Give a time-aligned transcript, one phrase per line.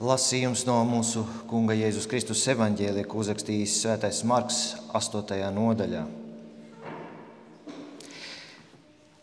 [0.00, 4.60] Lasījums no mūsu Kunga Jēzus Kristus evaņģēlija, ko uzrakstījis Svētais Marks
[4.96, 5.34] 8.
[5.52, 6.06] nodaļā.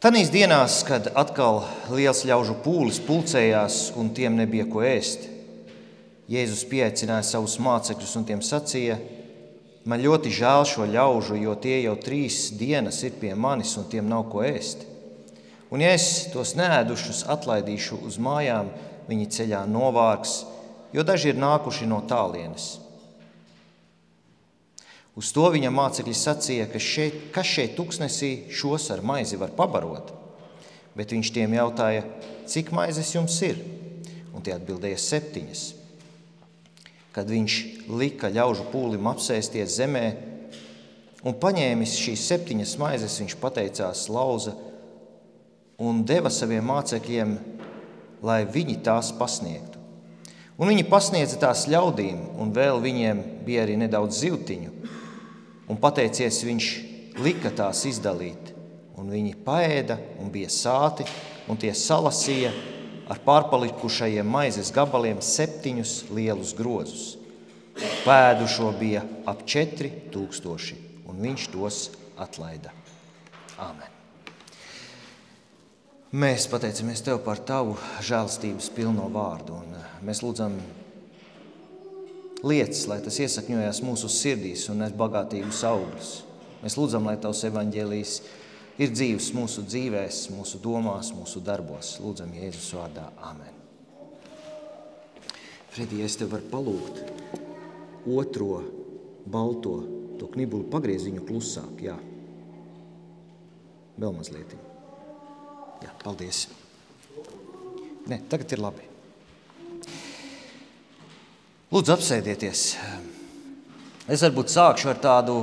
[0.06, 5.26] Tanīs dienās, kad atkal liels ļaužu pūlis pulcējās un tiem nebija ko ēst,
[6.30, 9.00] Jēzus pieaicināja savus mācekļus un tiem sacīja:
[9.90, 14.06] Man ļoti žēl šo ļaužu, jo tie jau trīs dienas ir pie manis un tiem
[14.06, 14.86] nav ko ēst.
[15.74, 18.70] Un ja es tos nēdušus atlaidīšu uz mājām,
[19.10, 20.36] viņi ceļā novārks
[20.94, 22.78] jo daži ir nākuši no tālienes.
[25.18, 30.12] Uz to viņa mācekļi sacīja, ka šeit, kas šeit tuksnesī šos ar maizi var pabarot.
[30.98, 32.04] Bet viņš tiem jautāja,
[32.50, 33.58] cik maizes jums ir?
[34.38, 35.64] Un tie atbildēja septiņas.
[37.16, 37.56] Kad viņš
[37.98, 40.06] lika ļaužu pūlim apsēsties zemē
[41.26, 44.54] un paņēmis šīs septiņas maizes, viņš pateicās lauza
[45.82, 47.34] un deva saviem mācekļiem,
[48.26, 49.77] lai viņi tās pasniegtu.
[50.58, 54.72] Un viņi pasniedza tās ļaudīm, un vēl viņiem bija arī nedaudz zivtiņu.
[55.70, 56.70] Un pateicies, viņš
[57.22, 58.54] lika tās izdalīt.
[58.98, 61.06] Un viņi paēda un bija sāti,
[61.46, 62.50] un tie salasīja
[63.08, 67.06] ar pārpalikušajiem maizes gabaliem septiņus lielus grozus.
[68.08, 71.84] Pēdušo bija ap četri tūkstoši, un viņš tos
[72.18, 72.74] atlaida.
[73.62, 73.97] Āmen!
[76.16, 77.74] Mēs pateicamies Tev par Tavu
[78.08, 79.58] žēlstības pilno vārdu.
[79.60, 80.54] Eh, mēs lūdzam
[82.48, 86.12] lietas, lai tas iesakņojas mūsu sirdīs un nes bagātīgus augļus.
[86.62, 88.14] Mēs lūdzam, lai Tavs evaņģēlijs
[88.80, 91.98] ir dzīves mūsu dzīvēs, mūsu domās, mūsu darbos.
[92.00, 93.10] Lūdzam, Jēzus vārdā.
[93.28, 93.52] Amen.
[95.76, 97.04] Fredī, es tev varu palūgt
[98.08, 98.62] otro
[99.28, 99.76] balto,
[100.22, 101.84] to knibulu pagrieziņu klusāk.
[101.84, 102.00] Jā.
[104.00, 104.56] Vēl mazliet.
[105.84, 106.48] Jā, paldies.
[108.08, 108.86] Nē, tagad ir labi.
[111.68, 112.62] Lūdzu, apsēdieties.
[114.08, 115.42] Es varbūt sākšu ar tādu,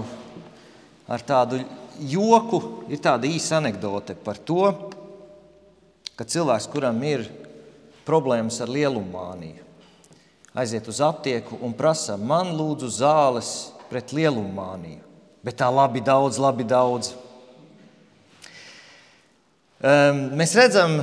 [1.05, 1.61] ar tādu
[2.01, 2.63] joku.
[2.89, 4.65] Ir tāda īsa anekdote par to,
[6.17, 7.27] ka cilvēks, kuram ir
[8.09, 9.61] problēmas ar lielumāniju,
[10.55, 13.51] aiziet uz aptieku un prasa, man lūdzu zāles
[13.91, 15.03] pret lielumāniju.
[15.45, 17.13] Bet tā labi daudz, labi daudz.
[19.85, 21.03] Ehm, mēs redzam,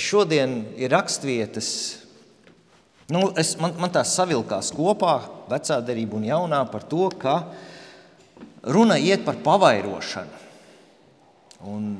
[0.00, 1.66] šodien ir raksturvietas,
[3.12, 5.18] nu, es, man, man tās savilkās kopā,
[5.50, 7.34] vecā derība un jaunā, par to, ka
[8.64, 10.40] runa iet par pavairošanu.
[11.68, 11.92] Un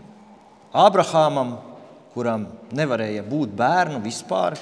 [0.73, 1.59] Abrahamam,
[2.17, 4.57] kuram nevarēja būt bērnu vispār,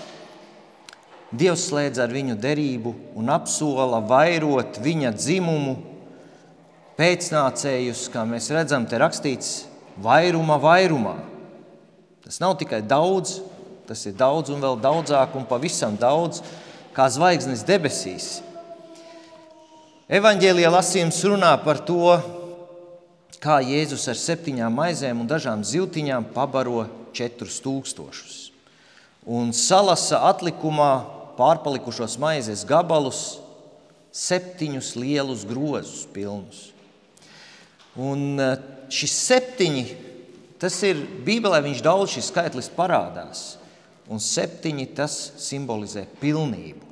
[1.32, 5.78] Dievs slēdz ar viņu derību un apsola vairot viņa dzimumu
[6.98, 9.62] pēcnācējus, kā mēs redzam, te rakstīts,
[10.04, 11.31] vairuma vairumā.
[12.32, 13.42] Tas nav tikai daudz,
[13.84, 16.38] tas ir daudz un vēl daudzāk un pavisam daudz,
[16.96, 18.38] kā zvaigznes debesīs.
[20.08, 22.14] Evanģēlijā lasījums runā par to,
[23.36, 28.38] kā Jēzus ar septiņām maizēm un dažām ziltiņām pabaro četrus tūkstošus.
[29.28, 30.88] Un salasa atlikumā
[31.36, 33.42] pārpalikušos maizes gabalus,
[34.08, 36.64] septiņus lielus grozus pilnus.
[38.00, 38.56] Un eh,
[38.88, 39.84] šis septiņi
[40.62, 43.56] Tas ir Bībelē, viņš daudz šis skaitlis parādās,
[44.06, 46.86] un septiņi tas simbolizē pilnību.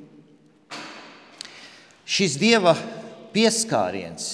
[2.10, 2.72] Šis dieva
[3.30, 4.26] pieskāriens,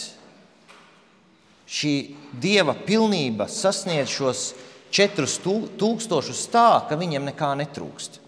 [1.69, 1.93] šī
[2.41, 4.47] dieva pilnība sasniedz šos
[4.89, 8.23] četrus tūkstošus tā, ka viņiem nekā netrūkst.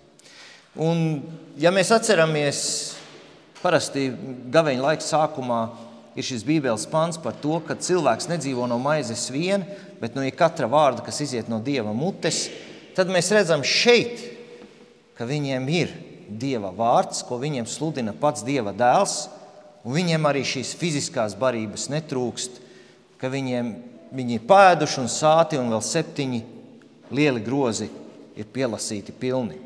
[0.85, 1.23] Un,
[1.57, 2.59] ja mēs atceramies,
[3.63, 4.11] parasti
[4.53, 5.63] gaveņa laika sākumā
[6.19, 9.63] ir šis Bībeles pants par to, ka cilvēks nedzīvo no maizes vien,
[10.03, 12.49] bet no katra vārda, kas iziet no Dieva mutes,
[12.99, 14.25] tad mēs redzam šeit,
[15.19, 15.93] ka viņiem ir
[16.29, 19.29] Dieva vārds, ko viņiem sludina pats Dieva dēls,
[19.87, 22.59] un viņiem arī šīs fiziskās barības netrūkst,
[23.19, 23.71] ka viņiem
[24.15, 26.43] viņi ir pēduši un sāti, un vēl septiņi
[27.15, 27.89] lieli grozi
[28.39, 29.59] ir pielasīti pilni.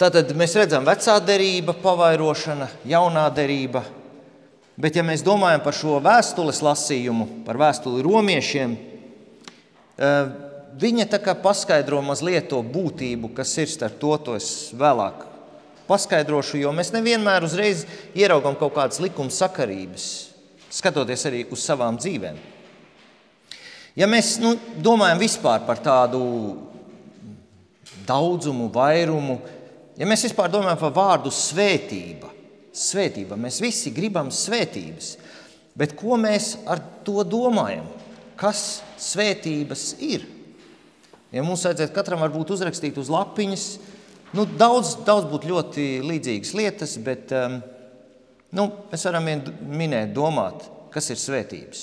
[0.00, 3.84] Tātad mēs redzam, vecā derība, pavairošana, jaunā derība,
[4.82, 10.32] Bet, ja mēs domājam par šo vēstules lasījumu, par vēstuli romiešiem, eh,
[10.74, 11.06] viņa
[11.42, 15.28] paskaidro mazliet to būtību, kas ir starp to, to es vēlāk
[15.86, 20.30] paskaidrošu, jo mēs nevienmēr uzreiz ieraugām kaut kādas likuma sakarības,
[20.70, 22.36] skatoties arī uz savām dzīvēm.
[23.94, 26.58] Ja mēs nu, domājam vispār par tādu
[28.08, 29.38] daudzumu, vairumu,
[29.96, 32.41] ja mēs vispār domājam par vārdu svētība,
[32.76, 33.38] svētība.
[33.40, 35.16] Mēs visi gribam svētības.
[35.78, 37.86] Bet ko mēs ar to domājam?
[38.36, 40.26] Kas svētības ir?
[41.32, 43.66] Ja mums vajadzētu katram varbūt uzrakstīt uz lapiņas,
[44.32, 47.58] Nu, daudz, daudz būtu ļoti līdzīgas lietas, bet um,
[48.56, 51.82] nu, mēs varam minēt, domāt, kas ir svētības.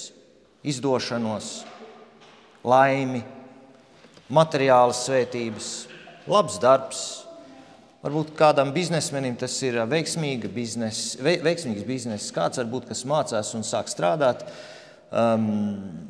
[0.66, 1.52] Izdošanos,
[2.66, 3.22] laimi,
[4.34, 5.70] materiālas svētības,
[6.30, 7.04] labs darbs.
[8.00, 9.82] Varbūt kādam biznesmenim tas ir
[10.54, 14.46] biznes, veiksmīgs bizness, kāds varbūt kas mācās un sāk strādāt.
[15.12, 16.08] Um,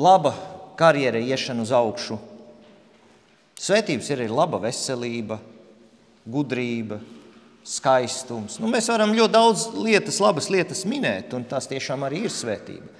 [0.00, 0.32] laba
[0.80, 2.16] karjera, iešana uz augšu,
[3.56, 5.38] Svētības ir arī laba veselība,
[6.28, 6.98] gudrība,
[7.66, 8.58] skaistums.
[8.60, 12.90] Nu, mēs varam ļoti daudz lietas, labas lietas minēt, un tās tiešām arī ir svētība.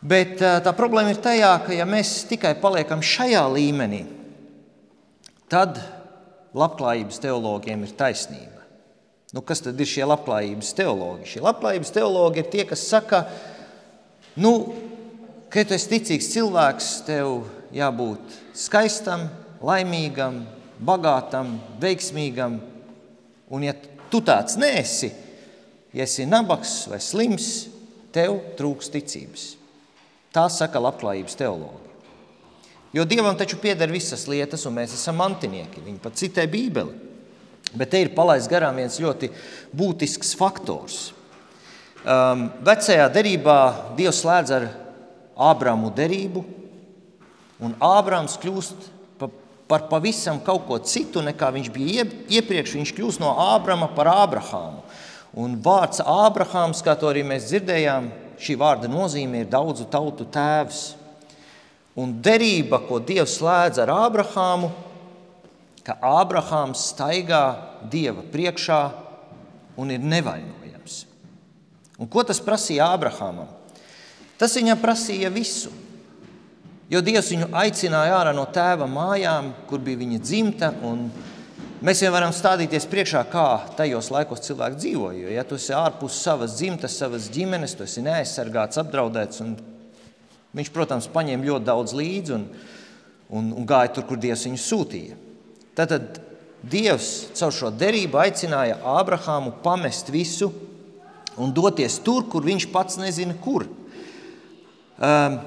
[0.00, 4.04] Bet tā problēma ir tajā, ka ja mēs tikai paliekam šajā līmenī,
[5.50, 5.80] tad
[6.56, 8.60] labklājības teologiem ir taisnība.
[9.30, 11.28] Nu, kas tad ir šie labklājības teologi?
[11.30, 13.22] Šie labklājības teologi ir tie, kas saka,
[14.40, 14.54] nu,
[15.50, 17.44] ka tu esi ticīgs cilvēks, tev
[17.74, 19.28] jābūt skaistam,
[19.62, 20.42] laimīgam,
[20.82, 22.58] bagātam, veiksmīgam.
[23.50, 23.76] Un, ja
[24.10, 25.12] tu tāds nesi,
[25.94, 27.68] ja esi nabaks vai slims,
[28.14, 29.46] tev trūks ticības.
[30.34, 31.89] Tā saka labklājības teologi.
[32.94, 35.82] Jo Dievam taču pieder visas lietas, un mēs esam mantinieki.
[35.84, 37.08] Viņi pat citē Bībeli.
[37.70, 39.30] Bet te ir palaists garām viens ļoti
[39.76, 41.12] būtisks faktors.
[42.00, 43.58] Um, vecajā derībā
[43.98, 44.66] Dievs slēdz ar
[45.50, 46.42] Ābramu derību,
[47.60, 48.88] Un Ābrams kļūst
[49.70, 52.78] par pavisam kaut ko citu, nekā viņš bija iepriekš.
[52.78, 54.80] Viņš kļūst no Ābrama par Ābrahāmu.
[55.38, 58.08] Un vārds Ābrahāms, kā to arī mēs dzirdējām,
[58.40, 60.80] šī vārda nozīme ir daudzu tautu tēvs.
[61.98, 64.70] Un derība, ko Dievs slēdz ar Ābrahāmu,
[65.82, 67.44] ka Ābrahāms staigā
[67.90, 68.80] Dieva priekšā
[69.80, 71.04] un ir nevainojams.
[71.98, 73.48] Un ko tas prasīja Ābrahāmam?
[74.40, 75.72] Tas viņam prasīja visu.
[76.90, 80.72] Jo Dievs viņu aicināja ārā no tēva mājām, kur bija viņa dzimta.
[81.86, 83.44] Mēs jau varam stādīties priekšā, kā
[83.78, 85.20] tajos laikos cilvēki dzīvoja.
[85.22, 89.44] Jo, ja tu esi ārpus savas dzimtas, savas ģimenes, tu esi neaizsargāts, apdraudēts.
[90.56, 92.48] Viņš, protams, paņēma ļoti daudz līdzi un,
[93.30, 95.18] un, un gāja tur, kur Dievs viņu sūtīja.
[95.78, 96.18] Tad
[96.60, 100.50] Dievs caur šo derību aicināja Ābrahāmu pamest visu
[101.40, 103.64] un doties tur, kur viņš pats nezina, kur.
[105.00, 105.38] Um,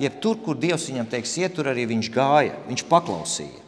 [0.00, 3.60] jeb tur, kur Dievs viņam teiks, iet, tur arī viņš gāja, viņš paklausīja.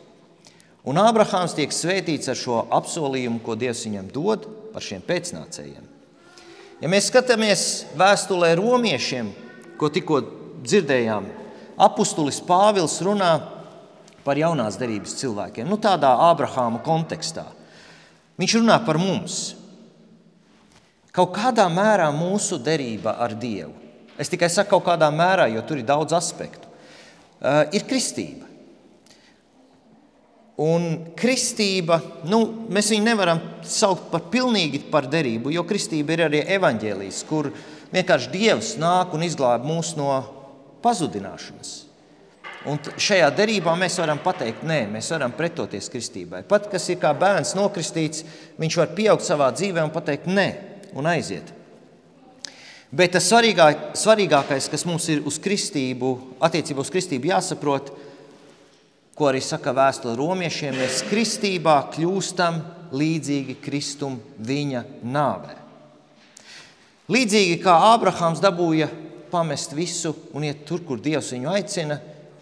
[0.87, 5.85] Un Ābrahāms tiek svētīts ar šo apsolījumu, ko Dievs viņam dod par šiem pēcnācējiem.
[6.81, 7.63] Ja mēs skatāmies
[7.99, 9.33] vēstulē romiešiem,
[9.81, 10.23] ko tikko
[10.67, 11.31] dzirdējām,
[11.87, 13.33] apustulis Pāvils runā
[14.27, 17.47] par jaunās derības cilvēkiem, nu tādā Ābrahāma kontekstā.
[18.37, 19.55] Viņš runā par mums.
[21.17, 23.87] Kaut kādā mērā mūsu derība ar Dievu
[24.17, 26.69] Es tikai saku kaut kādā mērā, jo tur ir daudz aspektu.
[27.37, 28.47] Uh, ir kristība.
[30.57, 30.87] Un
[31.19, 32.41] kristība, nu,
[32.73, 37.51] mēs viņu nevaram saukt par pilnīgi par derību, jo kristība ir arī evaņģēlijas, kur
[37.93, 40.09] vienkārši Dievs nāk un izglāb mūs no
[40.85, 41.75] pazudināšanas.
[42.67, 46.43] Un šajā derībā mēs varam pateikt, nē, mēs varam pretoties kristībai.
[46.49, 48.25] Pat kas ir kā bērns nokristīts,
[48.59, 50.49] viņš var pieaugt savā dzīvē un pateikt, nē,
[50.99, 51.53] un aiziet.
[52.91, 53.69] Bet tas svarīgā,
[53.99, 56.11] svarīgākais, kas mums ir uz kristību,
[56.43, 57.93] attiecībā uz kristību jāsaprot,
[59.17, 62.61] ko arī saka vēstule romiešiem, mēs kristībā kļūstam
[62.97, 65.55] līdzīgi Kristum viņa nāvē.
[67.15, 68.89] Līdzīgi kā Ābrahāms dabūja
[69.37, 71.99] pamest visu un iet tur, kur Dievs viņu aicina,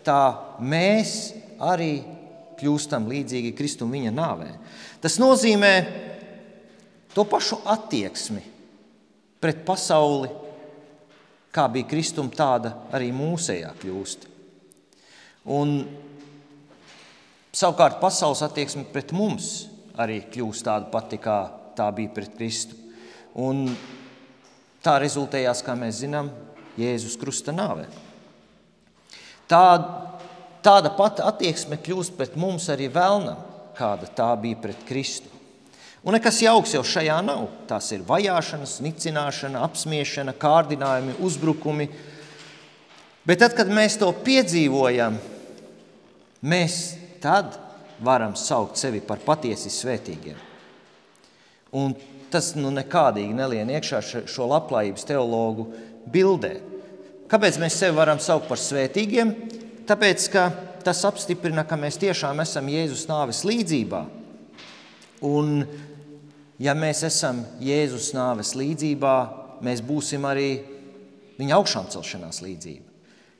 [0.07, 0.21] tā
[0.63, 2.05] mēs arī
[2.61, 4.51] kļūstam līdzīgi Kristum viņa nāvē.
[5.03, 5.73] Tas nozīmē
[7.15, 8.43] to pašu attieksmi
[9.43, 10.31] pret pasauli,
[11.55, 14.31] kā bija Kristum, tāda arī mūsējā kļūst.
[15.55, 15.75] Un
[17.55, 19.67] savukārt pasaules attieksme pret mums
[20.01, 21.43] arī kļūst tāda pati, kā
[21.77, 22.79] tā bija pret Kristu.
[23.35, 23.67] Un
[24.85, 26.31] tā rezultējās, kā mēs zinām,
[26.81, 27.87] Jēzus Krusta nāvē.
[29.51, 29.65] Tā,
[30.65, 33.39] tāda pati attieksme kļūst pret mums arī vēlnam,
[33.77, 35.31] kāda tā bija pret Kristu.
[36.05, 37.47] Un nekas jauks jau šajā nav.
[37.69, 41.89] Tās ir vajāšanas, nicināšana, apspiešana, kārdinājumi, uzbrukumi.
[43.25, 45.17] Bet tad, kad mēs to piedzīvojam,
[46.45, 46.81] mēs
[47.25, 47.57] tad
[48.05, 50.37] varam saukt sevi par patiesi svētīgiem.
[51.75, 51.97] Un
[52.31, 55.71] tas nu, nekādīgi nelien iekšā šo labklājības teologu
[56.13, 56.57] bildē.
[57.31, 59.33] Kāpēc mēs sevi varam saukt par svētīgiem?
[59.89, 60.49] Tāpēc, ka
[60.85, 64.05] tas apstiprina, ka mēs tiešām esam Jēzus nāves līdzībā.
[65.25, 65.63] Un
[66.61, 69.15] ja mēs esam Jēzus nāves līdzībā,
[69.65, 70.51] mēs būsim arī
[71.39, 72.91] viņa augšām celšanās līdzība.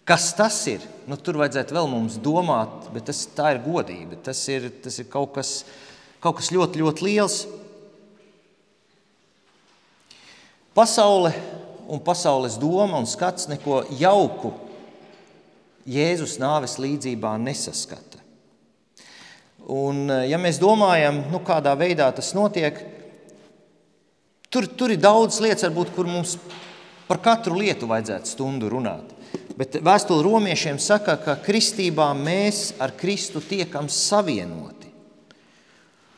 [0.05, 0.83] Kas tas ir?
[1.09, 4.19] Nu, tur vajadzētu vēl mums domāt, bet tas, tā ir godība.
[4.25, 5.63] Tas ir, tas ir kaut, kas,
[6.21, 7.39] kaut kas ļoti, ļoti liels.
[10.77, 11.31] Pasaule
[11.89, 14.53] un pasaules doma un skats neko jauku
[15.85, 18.23] Jēzus nāves līdzībā nesaskata.
[19.69, 22.79] Un, ja mēs domājam, nu, kādā veidā tas notiek,
[24.53, 26.39] tur, tur ir daudz lietas, varbūt, kur mums
[27.09, 29.13] par katru lietu vajadzētu stundu runāt.
[29.55, 34.74] Bet vēstule romiešiem saka, ka kristībā mēs ar Kristu tiekam savienoti.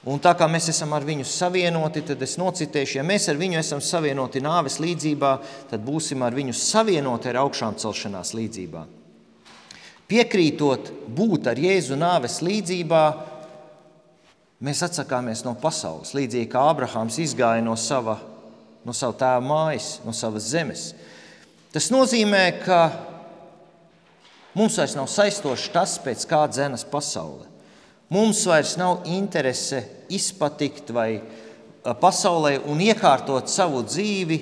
[0.07, 3.59] Un tā kā mēs esam ar viņu savienoti, tad es nocitēšu, ja mēs ar viņu
[3.59, 5.33] esam savienoti nāves līdzībā,
[5.73, 8.85] tad būsim ar viņu savienoti ar augšām celšanās līdzībā.
[10.07, 13.03] Piekrītot būt ar Jēzu nāves līdzībā,
[14.63, 16.15] mēs atsakāmies no pasaules.
[16.15, 18.21] Līdzīgi kā Abrahāms izgāja no sava,
[18.87, 20.93] no sava tēva mājas, no savas zemes.
[21.75, 22.81] Tas nozīmē, ka
[24.57, 27.45] Mums vairs nav saistošs tas, pēc kā dzenas pasaule.
[28.09, 29.81] Mums vairs nav interese
[30.15, 31.19] izpatikt vai
[31.83, 34.39] pasaulē un iekārtot savu dzīvi,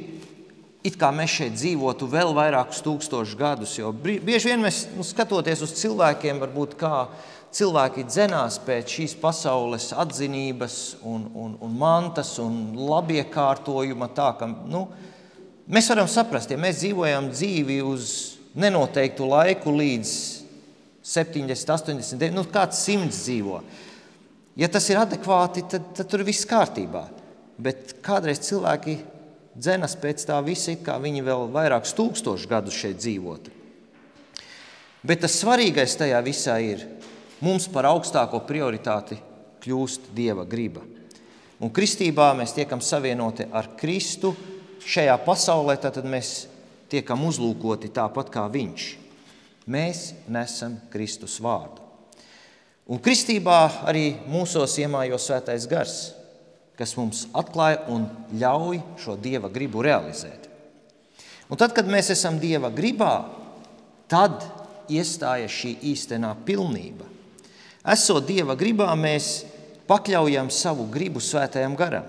[0.84, 3.78] it kā mēs šeit dzīvotu vēl vairākus tūkstošus gadus.
[3.78, 7.06] Jo bieži vien mēs nu, skatoties uz cilvēkiem, varbūt kā
[7.54, 14.10] cilvēki dzenās pēc šīs pasaules atzinības un, un, un mantas un labiekārtojuma.
[14.12, 14.86] Tā, ka, nu,
[15.64, 18.10] mēs varam saprast, ja mēs dzīvojam dzīvi uz
[18.60, 20.43] nenoteiktu laiku līdz
[21.04, 23.58] 70, 80, nu, kāds simts dzīvo.
[24.56, 27.04] Ja tas ir adekvāti, tad, tad tur viss kārtībā.
[27.60, 28.96] Bet kādreiz cilvēki
[29.54, 33.52] dzenas pēc tā visa, it kā viņi vēl vairākus tūkstošus gadus šeit dzīvotu.
[35.04, 36.86] Bet tas svarīgais tajā visā ir,
[37.44, 39.18] mums par augstāko prioritāti
[39.64, 40.80] kļūst Dieva griba.
[41.60, 44.32] Un kristībā mēs tiekam savienoti ar Kristu
[44.84, 46.46] šajā pasaulē, tad mēs
[46.90, 49.03] tiekam uzlūkoti tāpat kā Viņš.
[49.70, 51.82] Mēs nesam Kristus vārdu.
[52.84, 55.94] Un kristībā arī mūsos iemājo svētais gars,
[56.76, 58.04] kas mums atklāja un
[58.36, 60.50] ļauj šo dieva gribu realizēt.
[61.48, 63.24] Un tad, kad mēs esam dieva gribā,
[64.10, 64.44] tad
[64.92, 67.08] iestājas šī īstenā pilnība.
[67.94, 69.46] Esot dieva gribā, mēs
[69.88, 72.04] pakļaujam savu gribu svētajam garam,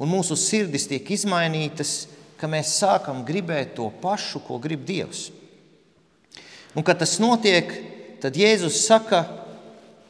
[0.00, 1.96] un mūsu sirdis tiek izmainītas
[2.44, 5.30] ka mēs sākam gribēt to pašu, ko grib Dievs.
[6.74, 7.70] Un, kad tas notiek,
[8.22, 9.22] tad Jēzus saka,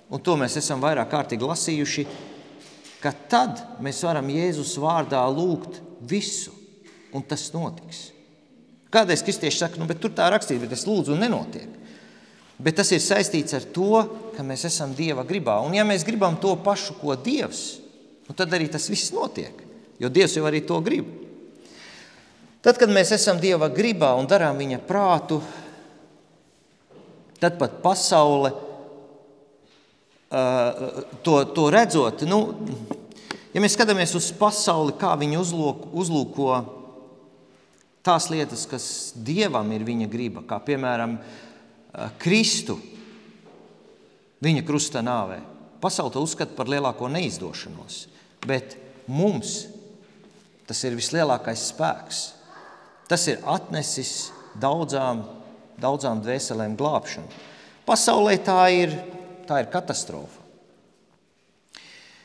[0.08, 2.04] un to mēs esam vairāk kārtīgi lasījuši,
[3.04, 6.54] ka tad mēs varam Jēzus vārdā lūgt visu,
[7.12, 8.08] un tas notiks.
[8.94, 11.68] Kādreiz kristieši saka, nu, tur tā rakstīts, bet es lūdzu, un nenotiek.
[12.64, 14.04] Bet tas ir saistīts ar to,
[14.36, 15.58] ka mēs esam Dieva gribā.
[15.66, 17.64] Un, ja mēs gribam to pašu, ko Dievs,
[18.28, 19.58] nu, tad arī tas viss notiek.
[20.00, 21.10] Jo Dievs jau arī to grib.
[22.64, 25.42] Tad, kad mēs esam Dieva gribā un darām Viņa prātu,
[27.44, 28.54] tad pat pasaule
[31.22, 32.40] to, to redzot, nu,
[33.54, 36.48] ja mēs skatāmies uz pasauli, kā viņi uzlūko, uzlūko
[38.04, 41.18] tās lietas, kas Dievam ir viņa griba, kā piemēram
[42.20, 42.78] Kristu,
[44.44, 45.38] viņa krusta nāvē.
[45.84, 48.06] Pasaule to uzskata par lielāko neizdošanos,
[48.48, 49.66] bet mums
[50.66, 52.24] tas ir vislielākais spēks.
[53.08, 55.20] Tas ir atnesis daudzām,
[55.84, 57.28] daudzām dvēselēm glābšanu.
[57.84, 58.96] Pasaulē tā ir,
[59.48, 60.40] tā ir katastrofa.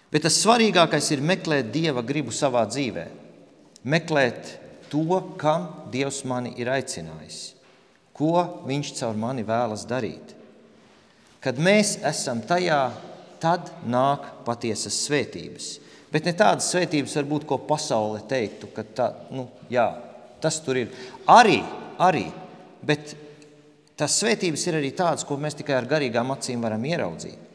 [0.10, 3.06] Bet tas svarīgākais ir meklēt dieva gribu savā dzīvē.
[3.86, 4.56] Meklēt
[4.90, 7.54] to, kam Dievs mani ir aicinājis,
[8.18, 10.34] ko Viņš caur mani vēlas darīt.
[11.40, 12.90] Kad mēs esam tajā,
[13.40, 15.70] tad nāk patiesas svētības.
[16.10, 19.88] Bet ne tādas svētības, varbūt, ko pasaule teiktu, ka tā, nu, jā,
[20.42, 20.92] Tas tur ir
[21.28, 21.60] arī,
[22.00, 22.30] arī
[22.86, 23.12] bet
[24.00, 27.48] tas svētības ir arī tādas, ko mēs tikai ar garīgām acīm varam ieraudzīt.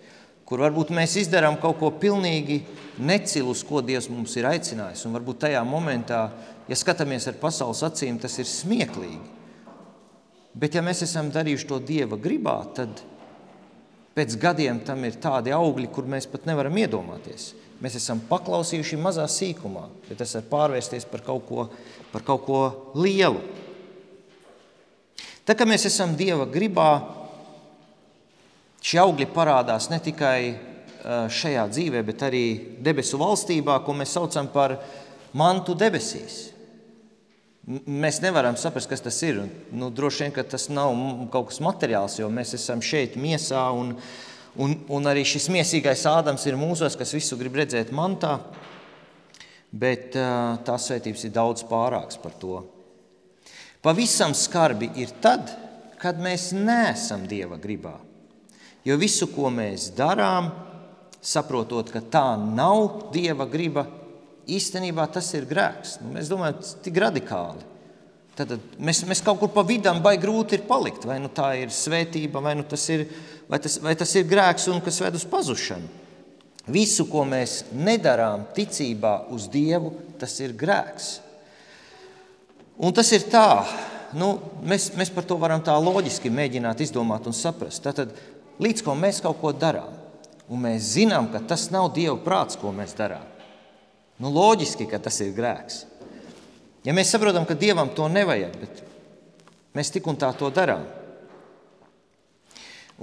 [0.45, 2.61] Kur varbūt mēs izdarām kaut ko pilnīgi
[3.01, 5.07] necilu, uz ko Dievs mums ir aicinājis.
[5.09, 6.27] Un varbūt tajā momentā,
[6.69, 9.23] ja skatāmies ar pasaules acīm, tas ir smieklīgi.
[10.55, 13.01] Bet, ja mēs esam darījuši to Dieva gribā, tad
[14.15, 17.55] pēc gadiem tam ir tādi augļi, kur mēs pat nevaram iedomāties.
[17.83, 21.67] Mēs esam paklausījuši mazā sīkumā, bet tas var pārvērsties par kaut ko,
[22.13, 22.61] par kaut ko
[23.01, 23.41] lielu.
[25.45, 26.89] Tā kā mēs esam Dieva gribā,
[28.85, 30.39] šie augļi parādās ne tikai
[31.05, 32.45] šajā dzīvē, bet arī
[32.85, 34.79] debesu valstībā, ko mēs saucam par
[35.37, 36.39] mantu debesīs.
[37.65, 39.43] Mēs nevaram saprast, kas tas ir.
[39.73, 40.93] Nu, droši vien, tas nav
[41.33, 43.95] kaut kas materiāls, jo mēs esam šeit miesā un,
[44.61, 48.39] un, un arī šis miesīgais ādams ir mūsos, kas visu grib redzēt mantā
[49.75, 50.15] bet
[50.67, 52.61] tās svētības ir daudz pārāks par to.
[53.85, 55.50] Pavisam skarbi ir tad,
[56.00, 57.99] kad mēs neesam Dieva gribā.
[58.85, 60.50] Jo visu, ko mēs darām,
[61.25, 63.87] saprotot, ka tā nav Dieva griba,
[64.49, 65.99] īstenībā tas ir grēks.
[66.03, 67.71] Nu, mēs domājam, tas ir tik radikāli.
[68.35, 71.07] Tad mēs, mēs kaut kur pa vidam baigi grūti ir palikt.
[71.09, 73.07] Vai nu tā ir svētība, vai, nu tas, ir,
[73.49, 76.00] vai, tas, vai tas ir grēks, un kas ved uz pazušanu.
[76.75, 81.19] Visu, ko mēs nedarām ticībā uz Dievu, tas ir grēks.
[82.78, 83.62] Un tas ir tā,
[84.19, 84.35] nu,
[84.66, 87.85] mēs, mēs par to varam tā loģiski mēģināt izdomāt un saprast.
[87.85, 88.14] Tātad,
[88.62, 89.93] līdz ko mēs kaut ko darām,
[90.50, 93.25] un mēs zinām, ka tas nav Dieva prāts, ko mēs darām,
[94.19, 95.85] nu, loģiski, ka tas ir grēks.
[96.85, 98.83] Ja mēs saprotam, ka Dievam to nevajag, bet
[99.75, 100.85] mēs tik un tā to darām.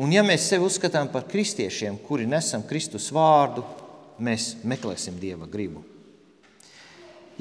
[0.01, 3.63] Un ja mēs sevi uzskatām par kristiešiem, kuri nesam Kristus vārdu,
[4.21, 5.81] mēs meklēsim Dieva gribu.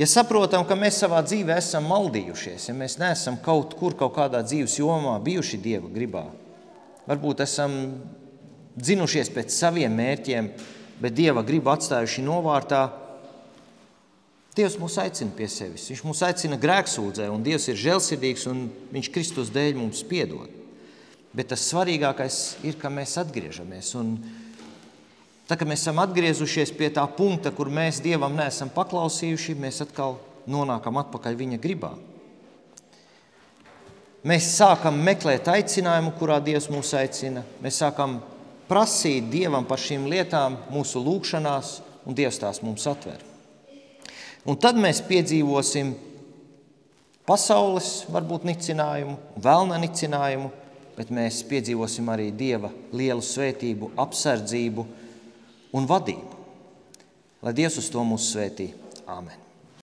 [0.00, 4.40] Ja saprotam, ka mēs savā dzīvē esam maldījušies, ja mēs neesam kaut kur, kaut kādā
[4.47, 6.23] dzīves jomā bijuši Dieva gribā,
[7.04, 7.75] varbūt esam
[8.80, 10.49] dzinušies pēc saviem mērķiem,
[11.04, 12.87] bet Dieva gribu atstājuši novārtā,
[14.57, 15.85] Dievs mūs aicina pie sevis.
[15.92, 20.49] Viņš mūs aicina grēksūdzē, un Dievs ir žēlsirdīgs, un Viņš Kristus dēļ mums piedod.
[21.37, 23.92] Bet tas svarīgākais ir, ka mēs atgriežamies.
[24.00, 24.16] Un
[25.50, 30.21] tā, ka mēs esam atgriezušies pie tā punkta, kur mēs Dievam neesam paklausījuši, mēs atkal
[30.50, 31.90] nonākam atpakaļ Viņa gribā.
[34.30, 37.42] Mēs sākam meklēt aicinājumu, kurā Dievs mūs aicina.
[37.64, 38.19] Mēs sākam
[38.69, 43.25] prasīt Dievam par šīm lietām mūsu lūgšanās, un Dievs tās mums atver.
[44.47, 45.95] Un tad mēs piedzīvosim
[47.28, 50.52] pasaules, varbūt nicinājumu, vēlna nicinājumu,
[50.97, 54.87] bet mēs piedzīvosim arī Dieva lielu svētību, apsardzību
[55.76, 56.38] un vadību.
[57.40, 58.70] Lai Dievs uz to mūs svētī.
[59.08, 59.50] Āmen!